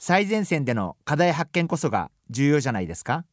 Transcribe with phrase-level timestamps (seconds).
[0.00, 3.24] 最前線での課題発見こそが重要じゃないですか？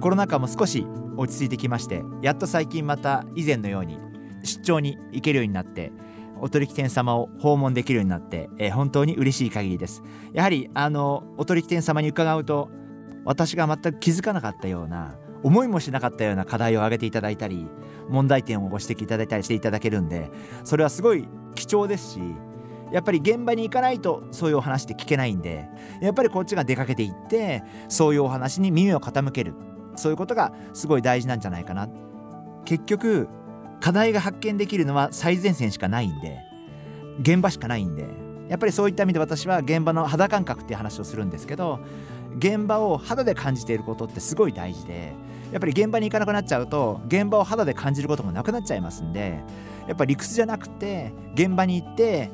[0.00, 0.86] コロナ禍も少し
[1.18, 3.98] 落ち着いてきましてやっと最近また以前のように
[4.42, 5.92] 出張に行けるようになって
[6.40, 10.02] お取引店様を訪問できるようになって、えー、本当に嬉しい限りです。
[10.32, 12.70] やはりあのお取引店様に伺うと
[13.26, 17.66] 私が全く気づかなかったような思いもしなかったような課題を挙げていただいたり
[18.08, 20.30] 問題点をご指摘いただいたりしていただけるんで
[20.64, 22.20] それはすごい貴重ですし
[22.92, 25.68] やっぱり現場に行かないとそういうお話って聞けないんで
[26.00, 29.54] やっぱりこっちが出かけていってそういうお話に耳を傾ける。
[29.94, 31.88] そういうことがすごい大事なんじゃないかな。
[32.64, 33.28] 結局
[33.80, 36.38] 課題が発見できるのは最前線しかないんで
[37.20, 38.06] 現場しかないんで
[38.52, 41.80] やっぱりそういった意味で私は現場の肌感覚っていう話をするんですけど
[42.36, 45.14] 現場を肌で感じていることってすごい大事で
[45.52, 49.42] やっぱり現場に行かなくなっちゃうと現場を肌で感じることもなくなっちゃいますんで
[49.88, 52.30] やっぱり理屈じゃなくて現場に行って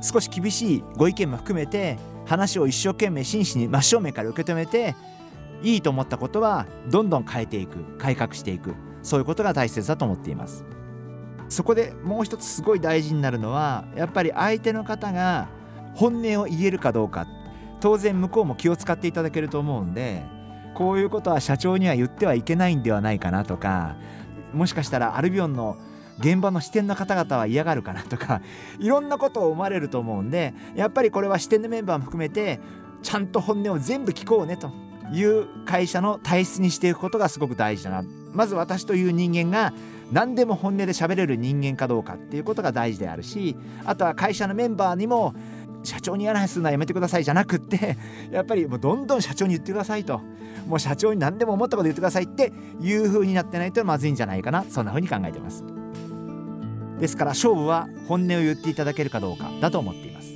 [0.00, 4.96] 少し厳しいご意見も含めて話を一生懸命真摯に真正面から受け止めて
[5.62, 10.64] いいと思ったことはどんどん変えていく改革していくそういうことが大切だと思っています。
[11.52, 15.48] そこでもう一つすごい大事になるのはやっぱり相手の方が
[15.94, 17.26] 本音を言えるかどうか。
[17.82, 20.22] 当然向こうも気を使っていただけると思うんで
[20.74, 23.96] こういうことは社長には言ってはいけないんではないかなとか
[24.54, 25.76] もしかしたらアルビオンの
[26.20, 28.40] 現場の視点の方々は嫌がるかなとか
[28.78, 32.60] いろんなことを思われると思うんでやっぱりこれは視点のメンバーも含めて
[33.02, 34.70] ちゃんと本音を全部聞こうねと。
[35.12, 38.02] いう会社の体質にしていくことがすごく大事だな。
[38.32, 39.74] まず私という人間が
[40.12, 45.34] 何でも本音で喋れる人間かどうかっていうことが大事であるしあとは会社のメンバーにも
[45.84, 47.96] 社長に嫌な話するのはやめてくださいじゃなくって
[48.30, 50.20] やっぱりもうどんどん社長に言ってくださいと。
[50.68, 54.64] もう社長に何でも思ったこと言ってくださいっていう風になってないとまずいんじゃないかな。
[54.68, 55.64] そんな風に考えてます。
[57.00, 60.31] ですから勝負は本音を言っていただけるかどうかだと思っています。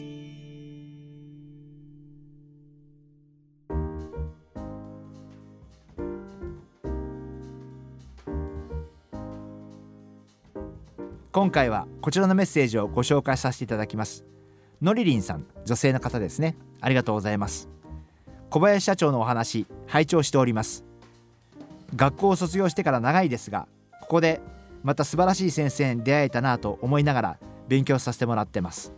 [11.37, 14.25] 今回はこちらのメッセージをご紹介させていただきます。
[14.81, 16.57] のりりんさん女性の方ですね。
[16.81, 17.69] ありがとうございます。
[18.49, 20.87] 小林社長のお話拝聴しております。
[21.95, 23.69] 学校を卒業してから長いですが
[24.01, 24.41] ここで
[24.83, 27.39] また素晴らしい先生に出会えたなと思いながら
[27.69, 28.95] 勉強させてもらってます。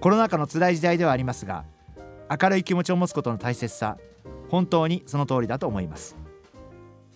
[0.00, 1.64] コロナ禍の辛い時代ではありますが
[2.30, 3.98] 明るい気持ちを持つことの大切さ
[4.50, 6.14] 本当にその通りだと思います。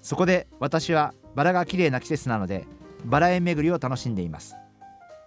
[0.02, 2.66] そこで私はバラが綺麗な季節なので
[3.04, 4.56] バラ園巡りを楽しんでいます。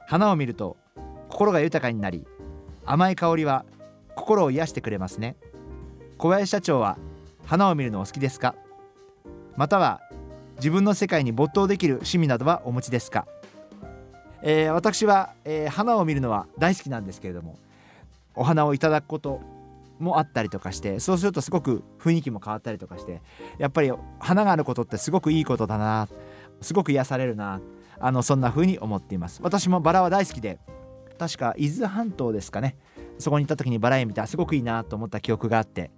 [0.07, 0.77] 花を見ると
[1.29, 2.25] 心が豊かになり
[2.85, 3.65] 甘い香りは
[4.15, 5.35] 心を癒してくれますね。
[6.17, 6.97] 小林社長は
[7.45, 8.55] 花を見るのお好きですか？
[9.55, 10.01] または
[10.57, 13.25] 自分の世界に没頭できる趣味などはお持ちですか、
[14.43, 17.57] えー、私は、えー、花を見るのは大好きなんですけれども
[18.35, 19.41] お花をいただくこと
[19.99, 23.21] もあったりとかしてそうするとすごく雰囲気も変わったりとかして
[23.57, 26.07] やっぱり花があることってすごくいいことだな
[26.61, 27.61] すごく癒されるな。
[27.99, 29.41] あのそんな風に思っています。
[29.43, 30.59] 私もバラは大好きで。
[31.19, 32.77] 確か伊豆半島ですかね。
[33.19, 35.91] そこに行った時にバラ園見たすごくいいなと思った記憶があって。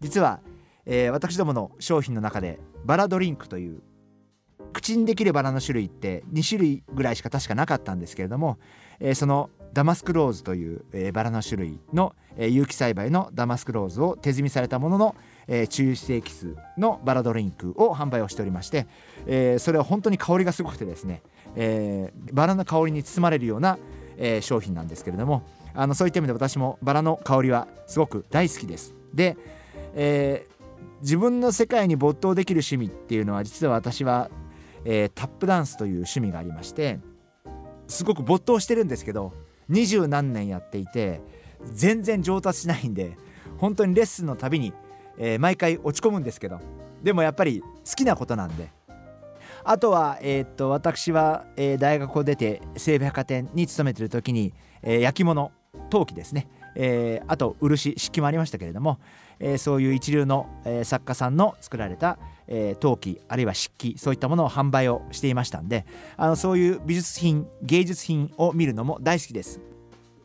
[0.00, 0.40] 実は、
[0.86, 3.82] えー、私どもの商品の中でバラドリンクという
[4.72, 8.58] 口にできるバラの種類って2種類ぐらいしか確かなかったんですけれども、
[9.00, 15.16] えー、そのダマスクローズという、えー、バラの種類の、えー、有機栽培のダマスクローズを手摘みされたものの、
[15.46, 18.86] えー、中性基数のバラドリンクを販売をしておりまして、
[19.26, 21.22] えー、それは本当に香りがすごくてですね、
[21.54, 23.78] えー、バラの香りに包まれるような、
[24.16, 25.42] えー、商品なんですけれども
[25.74, 28.94] あのそういった意味で私もバラの香りはすごく大好きです。
[29.12, 29.36] で、
[29.94, 34.30] えー、自分の世界に没頭できる趣味っていうのは実は私は、
[34.84, 36.98] えー、タップダンスという趣味がありまして
[37.88, 39.32] すごく没頭してるんですけど
[39.68, 41.20] 二十何年やっていて
[41.72, 43.16] 全然上達しないんで
[43.58, 44.72] 本当にレッスンのたびに、
[45.18, 46.60] えー、毎回落ち込むんですけど
[47.02, 48.74] でもやっぱり好きなことなんで。
[49.68, 55.50] あとは、えー、っと私は、えー、大学を出て西武百貨店に勤めてる時に、えー、焼き物
[55.90, 56.46] 陶器ですね、
[56.76, 59.00] えー、あと漆漆器もありましたけれども、
[59.40, 69.60] えー、そういう一流の、えー、作家さんの作られた、えー、陶器あるいは漆器そういったものを販売をしていましたんであのそういう美術品芸術品を見るのも大好きです。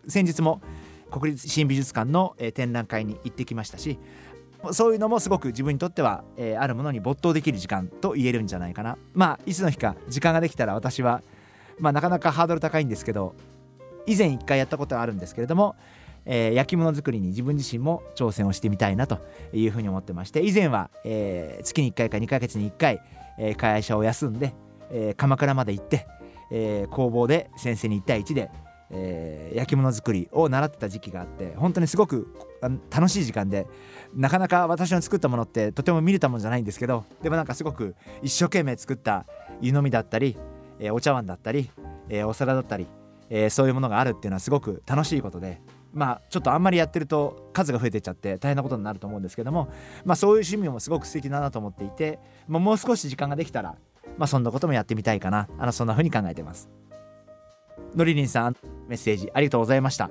[0.07, 0.61] 先日も
[1.11, 3.99] 国立新美術館の、えー展覧会に行ってきましたし
[4.71, 8.97] そういうのもすごく自分にとっては、えーあるものに没頭できる時間と言えるんじゃないかな。
[9.13, 11.21] まあいつの日か時間ができたら私は
[11.79, 13.35] まあなかなかハードル高いんですけど
[14.05, 15.75] 以前一回やったことがあるんですけれども、
[16.25, 19.19] えー焼き物作りに自分自身も挑戦をしてみたいなと
[19.53, 23.01] いうふうに思ってまして以前は、えー月に1回か2ヶ月に1回、
[23.37, 24.53] えー会社を休んで、
[24.91, 26.07] えー鎌倉まで行って、
[26.51, 28.49] えー工房で先生に1対1で、
[28.91, 32.33] えー焼き物作りを習ってた時期があって本当にすごく
[32.89, 33.67] 楽しい時間で
[34.13, 39.25] なかなか私の作ったものってとても見れたものじゃないんですけどでもなんかすごく一生懸命作った
[39.61, 40.37] 湯飲みだったり、
[40.79, 41.69] えーお茶碗だったり、
[42.09, 42.87] えーお皿だったり、
[43.29, 45.61] えーそういうものがあるっていうのはすごく楽しいことで
[45.93, 49.69] まあちょっとあんまりやってると数が増えてっちゃって大変なことになると思うんですけども
[50.05, 53.75] まあそういう趣味もすごく素敵だなと思っていて、まあ、もう少し時間ができたら
[54.17, 55.47] まあそんなこともやってみたいかな。
[55.57, 56.69] あのそんな風に考えてます。
[57.95, 58.55] のりりんさん
[58.87, 60.09] メッセージありがとうございました。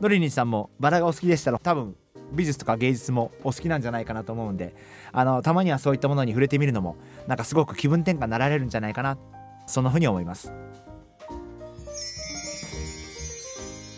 [0.00, 1.96] のりりんさんもバラがお好きでしたら多分
[2.32, 4.74] 美術とか芸術もお好きなんじゃないかなと思うんで
[5.12, 6.96] あのたまにはそういったものに触れてみるのも
[7.26, 9.18] なんかすごく気分転換になられるんじゃないかな。
[9.66, 10.52] そんな風に思います。